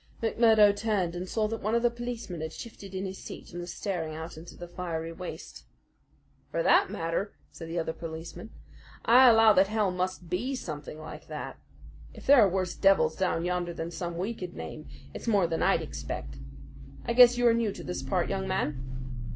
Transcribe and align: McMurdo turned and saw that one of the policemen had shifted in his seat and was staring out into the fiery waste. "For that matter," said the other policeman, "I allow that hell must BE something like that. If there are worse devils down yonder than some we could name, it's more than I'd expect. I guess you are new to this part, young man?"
McMurdo 0.23 0.75
turned 0.75 1.15
and 1.15 1.29
saw 1.29 1.47
that 1.47 1.61
one 1.61 1.75
of 1.75 1.83
the 1.83 1.91
policemen 1.91 2.41
had 2.41 2.51
shifted 2.53 2.95
in 2.95 3.05
his 3.05 3.19
seat 3.19 3.51
and 3.51 3.61
was 3.61 3.71
staring 3.71 4.15
out 4.15 4.35
into 4.35 4.57
the 4.57 4.67
fiery 4.67 5.11
waste. 5.13 5.63
"For 6.49 6.63
that 6.63 6.89
matter," 6.89 7.35
said 7.51 7.67
the 7.67 7.77
other 7.77 7.93
policeman, 7.93 8.49
"I 9.05 9.29
allow 9.29 9.53
that 9.53 9.67
hell 9.67 9.91
must 9.91 10.27
BE 10.27 10.55
something 10.55 10.97
like 10.99 11.27
that. 11.27 11.59
If 12.15 12.25
there 12.25 12.41
are 12.41 12.49
worse 12.49 12.73
devils 12.73 13.15
down 13.15 13.45
yonder 13.45 13.75
than 13.75 13.91
some 13.91 14.17
we 14.17 14.33
could 14.33 14.55
name, 14.55 14.87
it's 15.13 15.27
more 15.27 15.45
than 15.45 15.61
I'd 15.61 15.83
expect. 15.83 16.37
I 17.05 17.13
guess 17.13 17.37
you 17.37 17.45
are 17.45 17.53
new 17.53 17.71
to 17.71 17.83
this 17.83 18.01
part, 18.01 18.27
young 18.27 18.47
man?" 18.47 18.83